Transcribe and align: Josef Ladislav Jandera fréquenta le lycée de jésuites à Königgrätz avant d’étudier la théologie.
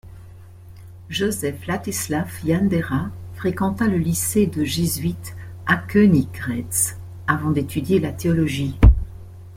Josef 1.11 1.67
Ladislav 1.67 2.27
Jandera 2.43 3.11
fréquenta 3.35 3.85
le 3.85 3.99
lycée 3.99 4.47
de 4.47 4.63
jésuites 4.63 5.35
à 5.67 5.77
Königgrätz 5.77 6.97
avant 7.27 7.51
d’étudier 7.51 7.99
la 7.99 8.11
théologie. 8.11 8.79